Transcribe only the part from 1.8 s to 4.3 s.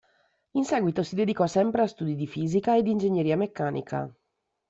a studi di fisica ed ingegneria meccanica.